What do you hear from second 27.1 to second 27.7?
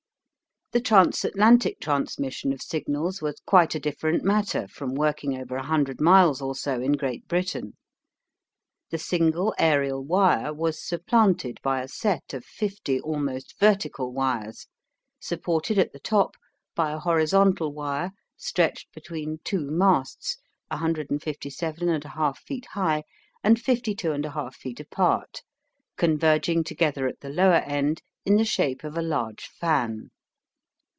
the lower